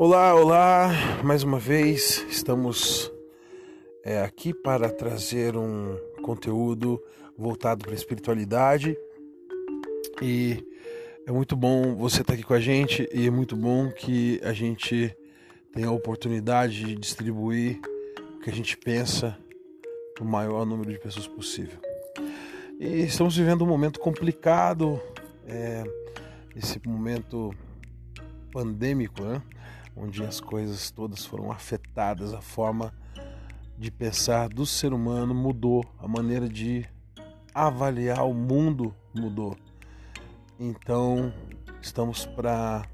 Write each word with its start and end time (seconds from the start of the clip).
Olá, 0.00 0.32
olá! 0.32 0.90
Mais 1.24 1.42
uma 1.42 1.58
vez 1.58 2.24
estamos 2.30 3.10
é, 4.04 4.22
aqui 4.22 4.54
para 4.54 4.88
trazer 4.88 5.56
um 5.56 5.98
conteúdo 6.22 7.02
voltado 7.36 7.84
para 7.84 7.90
a 7.90 7.96
espiritualidade 7.96 8.96
e 10.22 10.64
é 11.26 11.32
muito 11.32 11.56
bom 11.56 11.96
você 11.96 12.20
estar 12.20 12.34
aqui 12.34 12.44
com 12.44 12.54
a 12.54 12.60
gente 12.60 13.08
e 13.12 13.26
é 13.26 13.30
muito 13.30 13.56
bom 13.56 13.90
que 13.90 14.40
a 14.44 14.52
gente 14.52 15.12
tenha 15.72 15.88
a 15.88 15.92
oportunidade 15.92 16.84
de 16.84 16.94
distribuir 16.94 17.80
o 18.36 18.38
que 18.38 18.50
a 18.50 18.54
gente 18.54 18.76
pensa 18.76 19.36
para 20.14 20.22
o 20.22 20.28
maior 20.28 20.64
número 20.64 20.92
de 20.92 21.00
pessoas 21.00 21.26
possível. 21.26 21.80
E 22.78 23.00
estamos 23.00 23.36
vivendo 23.36 23.64
um 23.64 23.68
momento 23.68 23.98
complicado, 23.98 25.02
é, 25.44 25.82
esse 26.54 26.80
momento 26.86 27.52
pandêmico, 28.52 29.24
né? 29.24 29.42
Onde 30.00 30.22
as 30.22 30.40
coisas 30.40 30.90
todas 30.90 31.24
foram 31.24 31.50
afetadas, 31.50 32.32
a 32.32 32.40
forma 32.40 32.92
de 33.76 33.90
pensar 33.90 34.48
do 34.48 34.64
ser 34.64 34.92
humano 34.92 35.34
mudou, 35.34 35.84
a 35.98 36.06
maneira 36.06 36.48
de 36.48 36.86
avaliar 37.54 38.26
o 38.26 38.34
mundo 38.34 38.94
mudou. 39.14 39.56
Então, 40.58 41.32
estamos 41.80 42.26
para 42.26 42.84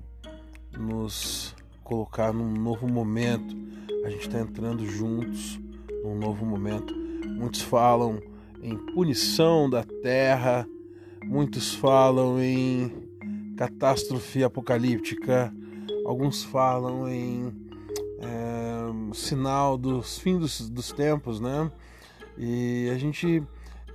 nos 0.77 1.54
colocar 1.82 2.32
num 2.32 2.50
novo 2.50 2.88
momento. 2.88 3.55
A 4.05 4.10
gente 4.10 4.27
está 4.27 4.41
entrando 4.41 4.86
juntos 4.86 5.58
num 6.02 6.14
novo 6.14 6.44
momento. 6.44 6.94
Muitos 7.27 7.62
falam 7.62 8.20
em 8.62 8.77
punição 8.94 9.68
da 9.68 9.84
terra, 9.84 10.66
muitos 11.24 11.74
falam 11.74 12.41
em 12.41 13.55
catástrofe 13.56 14.42
apocalíptica, 14.42 15.55
alguns 16.05 16.44
falam 16.44 17.08
em 17.08 17.52
é, 18.20 19.14
sinal 19.14 19.78
dos 19.78 20.19
fins 20.19 20.38
dos, 20.38 20.70
dos 20.70 20.92
tempos, 20.92 21.41
né? 21.41 21.70
E 22.36 22.91
a 22.92 22.98
gente 22.98 23.42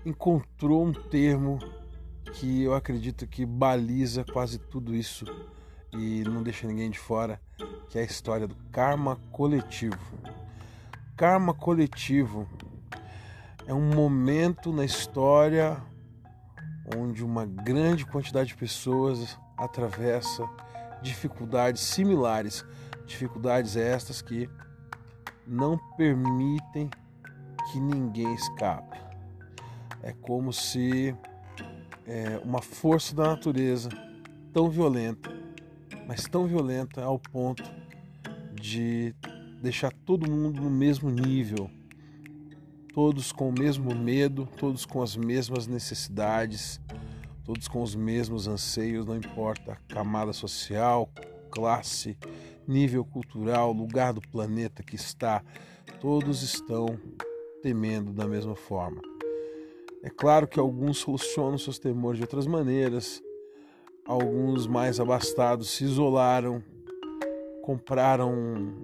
encontrou 0.06 0.86
um 0.86 0.94
termo 0.94 1.60
que 2.34 2.64
eu 2.64 2.74
acredito 2.74 3.28
que 3.28 3.46
baliza 3.46 4.24
quase 4.24 4.58
tudo 4.58 4.96
isso 4.96 5.26
e 5.92 6.24
não 6.24 6.44
deixa 6.44 6.68
ninguém 6.68 6.90
de 6.90 7.00
fora, 7.00 7.42
que 7.90 7.98
é 7.98 8.02
a 8.02 8.06
história 8.06 8.48
do 8.48 8.56
karma 8.72 9.18
coletivo. 9.32 10.00
Karma 11.18 11.54
coletivo 11.54 12.48
é 13.68 13.74
um 13.74 13.94
momento 13.94 14.72
na 14.72 14.86
história 14.86 15.78
onde 16.96 17.24
uma 17.24 17.46
grande 17.46 18.06
quantidade 18.06 18.50
de 18.50 18.56
pessoas 18.56 19.38
atravessa 19.58 20.48
dificuldades 21.02 21.82
similares, 21.82 22.66
dificuldades 23.06 23.76
estas 23.76 24.22
que 24.22 24.50
não 25.46 25.78
permitem 25.98 26.90
que 27.72 27.80
ninguém 27.80 28.34
escape. 28.34 28.98
É 30.02 30.14
como 30.14 30.54
se 30.54 31.16
é, 32.06 32.40
uma 32.44 32.62
força 32.62 33.16
da 33.16 33.28
natureza 33.28 33.90
tão 34.54 34.70
violenta, 34.70 35.30
mas 36.08 36.24
tão 36.24 36.48
violenta 36.48 37.04
ao 37.04 37.20
ponto 37.20 37.64
de 38.54 39.14
deixar 39.62 39.92
todo 40.06 40.30
mundo 40.30 40.62
no 40.62 40.70
mesmo 40.70 41.10
nível 41.10 41.70
todos 42.94 43.32
com 43.32 43.50
o 43.50 43.52
mesmo 43.54 43.96
medo, 43.96 44.48
todos 44.58 44.86
com 44.86 45.02
as 45.02 45.16
mesmas 45.16 45.68
necessidades, 45.68 46.82
todos 47.50 47.68
com 47.68 47.82
os 47.82 47.96
mesmos 47.96 48.48
anseios, 48.48 49.08
não 49.08 49.18
importa 49.18 49.76
camada 49.88 50.32
social, 50.32 51.10
classe, 51.50 52.16
nível 52.68 53.04
cultural, 53.04 53.74
lugar 53.74 54.14
do 54.14 54.22
planeta 54.22 54.84
que 54.84 54.96
está, 54.96 55.44
todos 56.00 56.44
estão 56.44 56.86
temendo 57.64 58.14
da 58.14 58.28
mesma 58.28 58.56
forma. 58.56 59.02
É 60.04 60.12
claro 60.12 60.48
que 60.48 60.60
alguns 60.60 61.00
solucionam 61.00 61.58
seus 61.58 61.80
temores 61.80 62.20
de 62.20 62.24
outras 62.24 62.46
maneiras, 62.46 63.20
alguns 64.06 64.68
mais 64.68 65.00
abastados 65.00 65.72
se 65.72 65.86
isolaram, 65.86 66.64
compraram 67.64 68.76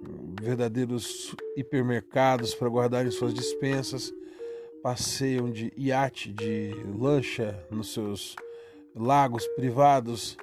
verdadeiros 0.42 1.36
hipermercados 1.56 2.52
para 2.52 2.68
guardarem 2.68 3.12
suas 3.12 3.32
dispensas, 3.32 4.12
passeiam 4.82 5.52
de 5.52 5.72
iate, 5.76 6.32
de 6.32 6.74
lancha 6.98 7.64
nos 7.70 7.92
seus 7.92 8.34
lagos 8.96 9.46
privados, 9.48 10.36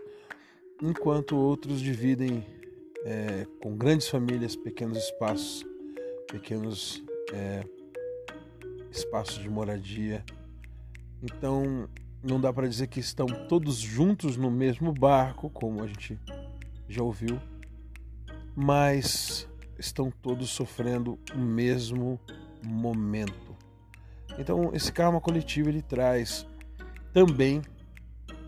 enquanto 0.81 1.35
outros 1.35 1.81
dividem 1.81 2.45
é, 3.03 3.47
com 3.59 3.75
grandes 3.75 4.07
famílias 4.07 4.55
pequenos 4.55 4.97
espaços, 4.97 5.65
pequenos 6.31 7.03
é, 7.33 7.63
espaços 8.91 9.39
de 9.39 9.49
moradia. 9.49 10.23
Então 11.21 11.89
não 12.23 12.39
dá 12.39 12.53
para 12.53 12.67
dizer 12.67 12.87
que 12.87 12.99
estão 12.99 13.25
todos 13.25 13.77
juntos 13.77 14.37
no 14.37 14.49
mesmo 14.49 14.93
barco, 14.93 15.49
como 15.49 15.83
a 15.83 15.87
gente 15.87 16.17
já 16.87 17.03
ouviu, 17.03 17.39
mas 18.55 19.47
estão 19.77 20.11
todos 20.21 20.49
sofrendo 20.49 21.19
o 21.33 21.37
mesmo 21.37 22.19
momento. 22.63 23.57
Então, 24.39 24.71
esse 24.73 24.91
karma 24.91 25.19
coletivo 25.19 25.69
ele 25.69 25.81
traz 25.81 26.47
também 27.11 27.61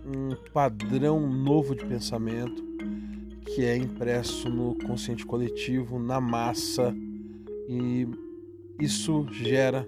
um 0.06 0.36
padrão 0.54 1.20
novo 1.28 1.76
de 1.76 1.86
pensamento 1.86 2.64
que 3.46 3.64
é 3.64 3.76
impresso 3.78 4.50
no 4.50 4.76
consciente 4.86 5.26
coletivo, 5.26 6.00
na 6.00 6.20
massa, 6.20 6.94
e 7.68 8.08
isso 8.80 9.26
gera 9.32 9.88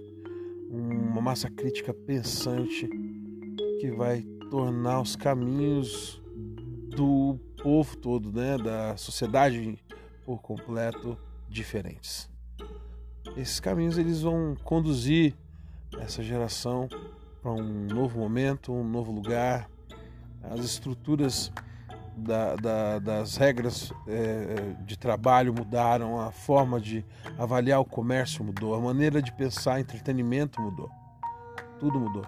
uma 0.70 1.22
massa 1.22 1.50
crítica 1.50 1.94
pensante 1.94 2.88
que 3.80 3.92
vai 3.92 4.22
tornar 4.50 5.02
os 5.02 5.16
caminhos 5.16 6.22
do 6.90 7.38
povo 7.62 7.98
todo, 7.98 8.32
né, 8.32 8.58
da 8.58 8.96
sociedade 8.98 9.78
por 10.26 10.42
completo 10.42 11.18
diferentes. 11.50 12.30
Esses 13.36 13.60
caminhos 13.60 13.98
eles 13.98 14.22
vão 14.22 14.56
conduzir 14.64 15.36
essa 16.00 16.24
geração 16.24 16.88
para 17.42 17.52
um 17.52 17.86
novo 17.86 18.20
momento, 18.20 18.74
um 18.74 18.84
novo 18.84 19.12
lugar. 19.12 19.70
As 20.52 20.62
estruturas 20.62 21.52
da, 22.18 22.56
da, 22.56 23.00
das 23.00 23.38
regras 23.38 23.94
é, 24.08 24.76
de 24.86 24.98
trabalho 24.98 25.54
mudaram, 25.54 26.20
a 26.20 26.32
forma 26.32 26.80
de 26.80 27.06
avaliar 27.38 27.80
o 27.80 27.86
comércio 27.86 28.44
mudou, 28.44 28.74
a 28.74 28.80
maneira 28.80 29.22
de 29.22 29.32
pensar 29.32 29.80
entretenimento 29.80 30.60
mudou, 30.60 30.90
tudo 31.80 32.00
mudou. 32.00 32.26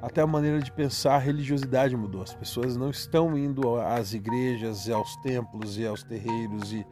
Até 0.00 0.20
a 0.20 0.26
maneira 0.26 0.60
de 0.60 0.72
pensar 0.72 1.14
a 1.14 1.18
religiosidade 1.18 1.96
mudou. 1.96 2.22
As 2.22 2.34
pessoas 2.34 2.76
não 2.76 2.90
estão 2.90 3.38
indo 3.38 3.78
às 3.80 4.12
igrejas, 4.12 4.90
aos 4.90 5.14
templos 5.18 5.78
e 5.78 5.86
aos 5.86 6.02
terreiros 6.02 6.72
e, 6.72 6.84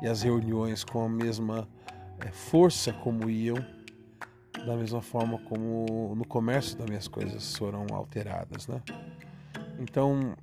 e 0.00 0.06
as 0.06 0.22
reuniões 0.22 0.84
com 0.84 1.04
a 1.04 1.08
mesma 1.08 1.68
é, 2.20 2.30
força 2.30 2.92
como 2.92 3.28
iam, 3.28 3.56
da 4.64 4.76
mesma 4.76 5.02
forma 5.02 5.38
como 5.40 6.14
no 6.14 6.24
comércio 6.24 6.76
também 6.76 6.96
as 6.96 7.08
coisas 7.08 7.56
foram 7.56 7.84
alteradas, 7.90 8.68
né? 8.68 8.80
Então, 9.78 10.34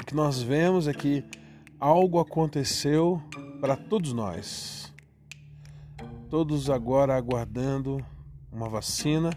o 0.00 0.04
que 0.04 0.14
nós 0.14 0.42
vemos 0.42 0.86
é 0.88 0.92
que 0.92 1.24
algo 1.78 2.18
aconteceu 2.18 3.22
para 3.60 3.76
todos 3.76 4.12
nós. 4.12 4.92
Todos 6.28 6.68
agora 6.68 7.16
aguardando 7.16 8.04
uma 8.52 8.68
vacina, 8.68 9.30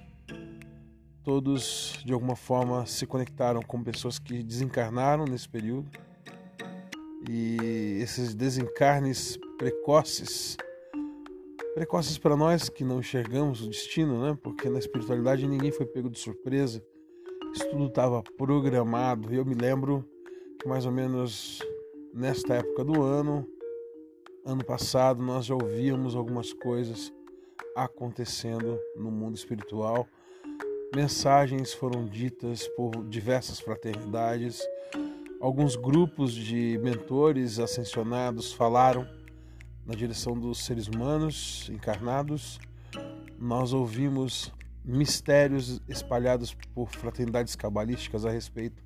todos 1.23 1.99
de 2.05 2.13
alguma 2.13 2.35
forma 2.35 2.85
se 2.85 3.05
conectaram 3.05 3.61
com 3.61 3.83
pessoas 3.83 4.19
que 4.19 4.43
desencarnaram 4.43 5.25
nesse 5.25 5.47
período 5.47 5.89
e 7.29 7.99
esses 8.01 8.33
desencarnes 8.33 9.37
precoces 9.57 10.57
precoces 11.73 12.17
para 12.17 12.35
nós 12.35 12.67
que 12.69 12.83
não 12.83 12.99
enxergamos 12.99 13.61
o 13.61 13.69
destino, 13.69 14.21
né? 14.21 14.37
Porque 14.41 14.69
na 14.69 14.79
espiritualidade 14.79 15.47
ninguém 15.47 15.71
foi 15.71 15.85
pego 15.85 16.09
de 16.09 16.19
surpresa. 16.19 16.83
Isso 17.53 17.69
tudo 17.69 17.87
estava 17.87 18.23
programado. 18.37 19.33
Eu 19.33 19.45
me 19.45 19.55
lembro 19.55 20.05
que 20.59 20.67
mais 20.67 20.85
ou 20.85 20.91
menos 20.91 21.59
nesta 22.13 22.55
época 22.55 22.83
do 22.83 23.01
ano, 23.01 23.47
ano 24.45 24.63
passado, 24.63 25.21
nós 25.21 25.45
já 25.45 25.55
ouvíamos 25.55 26.15
algumas 26.15 26.53
coisas 26.53 27.13
acontecendo 27.75 28.79
no 28.95 29.11
mundo 29.11 29.35
espiritual. 29.35 30.07
Mensagens 30.95 31.73
foram 31.73 32.05
ditas 32.05 32.67
por 32.69 32.91
diversas 33.07 33.59
fraternidades, 33.59 34.61
Alguns 35.41 35.75
grupos 35.75 36.35
de 36.35 36.79
mentores 36.83 37.57
ascensionados 37.57 38.53
falaram 38.53 39.07
na 39.83 39.95
direção 39.95 40.37
dos 40.37 40.63
seres 40.63 40.87
humanos 40.87 41.67
encarnados. 41.73 42.59
Nós 43.39 43.73
ouvimos 43.73 44.53
mistérios 44.83 45.81
espalhados 45.87 46.55
por 46.73 46.89
fraternidades 46.89 47.55
cabalísticas 47.55 48.25
a 48.25 48.31
respeito 48.31 48.81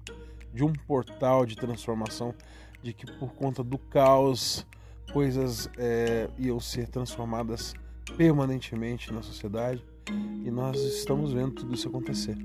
de 0.54 0.64
um 0.64 0.72
portal 0.72 1.46
de 1.46 1.56
transformação 1.56 2.34
de 2.82 2.94
que 2.94 3.06
por 3.14 3.34
conta 3.34 3.64
do 3.64 3.78
caos 3.78 4.66
coisas 5.12 5.70
é, 5.78 6.30
iam 6.38 6.60
ser 6.60 6.88
transformadas 6.88 7.74
permanentemente 8.18 9.12
na 9.14 9.22
sociedade 9.22 9.84
e 10.44 10.52
nós 10.52 10.80
estamos 10.82 11.34
vendo 11.34 11.54
tudo 11.54 11.74
isso 11.74 11.88
acontecer. 11.88 12.38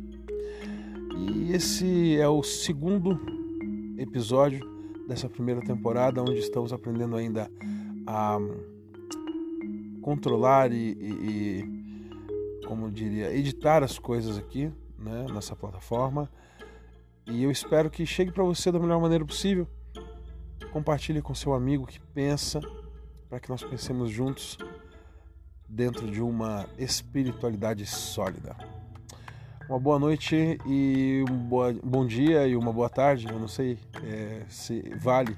E 1.16 1.52
esse 1.52 2.16
é 2.16 2.28
o 2.28 2.42
segundo 2.42 3.20
episódio 3.98 4.66
dessa 5.06 5.28
primeira 5.28 5.60
temporada, 5.60 6.22
onde 6.22 6.38
estamos 6.38 6.72
aprendendo 6.72 7.16
ainda 7.16 7.50
a 8.06 8.38
controlar 10.00 10.72
e, 10.72 10.92
e, 10.92 11.60
e 11.60 11.79
como 12.70 12.88
diria, 12.88 13.34
editar 13.34 13.82
as 13.82 13.98
coisas 13.98 14.38
aqui 14.38 14.72
né, 14.96 15.26
nessa 15.34 15.56
plataforma. 15.56 16.30
E 17.26 17.42
eu 17.42 17.50
espero 17.50 17.90
que 17.90 18.06
chegue 18.06 18.30
para 18.30 18.44
você 18.44 18.70
da 18.70 18.78
melhor 18.78 19.00
maneira 19.00 19.24
possível. 19.24 19.66
Compartilhe 20.72 21.20
com 21.20 21.34
seu 21.34 21.52
amigo 21.52 21.84
que 21.84 21.98
pensa, 21.98 22.60
para 23.28 23.40
que 23.40 23.50
nós 23.50 23.64
pensemos 23.64 24.08
juntos 24.08 24.56
dentro 25.68 26.08
de 26.08 26.22
uma 26.22 26.64
espiritualidade 26.78 27.84
sólida. 27.86 28.56
Uma 29.68 29.80
boa 29.80 29.98
noite 29.98 30.56
e 30.64 31.24
um 31.28 31.38
boa, 31.38 31.74
bom 31.82 32.06
dia 32.06 32.46
e 32.46 32.54
uma 32.54 32.72
boa 32.72 32.88
tarde. 32.88 33.26
Eu 33.26 33.40
não 33.40 33.48
sei 33.48 33.80
é, 34.04 34.44
se 34.48 34.80
vale 34.96 35.36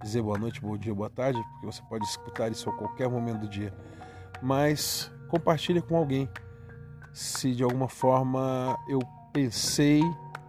dizer 0.00 0.22
boa 0.22 0.38
noite, 0.38 0.60
bom 0.60 0.76
dia, 0.76 0.94
boa 0.94 1.10
tarde, 1.10 1.42
porque 1.42 1.66
você 1.66 1.82
pode 1.88 2.04
escutar 2.04 2.52
isso 2.52 2.70
a 2.70 2.72
qualquer 2.72 3.08
momento 3.08 3.40
do 3.40 3.48
dia. 3.48 3.74
Mas 4.40 5.10
compartilhe 5.28 5.82
com 5.82 5.96
alguém 5.96 6.28
se 7.12 7.54
de 7.54 7.62
alguma 7.62 7.88
forma 7.88 8.76
eu 8.88 9.00
pensei 9.32 10.02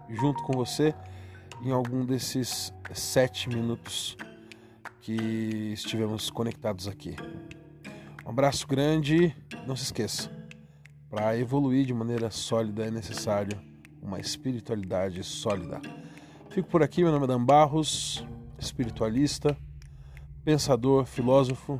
junto 0.10 0.42
com 0.44 0.54
você 0.54 0.94
em 1.62 1.72
algum 1.72 2.06
desses 2.06 2.74
sete 2.94 3.50
minutos 3.50 4.18
que 5.02 5.72
estivemos 5.74 6.30
conectados 6.30 6.88
aqui. 6.88 7.16
Um 8.26 8.30
abraço 8.30 8.68
grande, 8.68 9.36
não 9.66 9.76
se 9.76 9.84
esqueça, 9.84 10.30
para 11.10 11.38
evoluir 11.38 11.86
de 11.86 11.94
maneira 11.94 12.30
sólida 12.30 12.86
é 12.86 12.92
necessário 12.92 13.60
uma 14.02 14.20
espiritualidade 14.20 15.24
sólida. 15.24 15.82
Fico 16.50 16.70
por 16.70 16.82
aqui, 16.82 17.04
meu 17.04 17.12
nome 17.12 17.26
é 17.26 17.28
Dan 17.28 17.44
Barros, 17.44 18.26
espiritualista, 18.58 19.58
pensador, 20.44 21.06
filósofo 21.06 21.80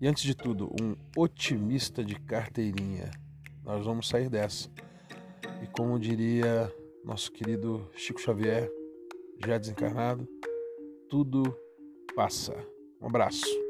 e, 0.00 0.06
antes 0.06 0.22
de 0.22 0.34
tudo, 0.34 0.70
um 0.80 0.96
otimista 1.16 2.04
de 2.04 2.14
carteirinha. 2.14 3.10
Nós 3.68 3.84
vamos 3.84 4.08
sair 4.08 4.30
dessa. 4.30 4.70
E 5.62 5.66
como 5.66 5.98
diria 5.98 6.74
nosso 7.04 7.30
querido 7.30 7.86
Chico 7.92 8.18
Xavier, 8.18 8.72
já 9.44 9.58
desencarnado, 9.58 10.26
tudo 11.06 11.54
passa. 12.16 12.54
Um 12.98 13.08
abraço. 13.08 13.67